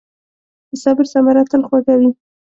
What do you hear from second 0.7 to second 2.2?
صبر ثمره تل خوږه وي.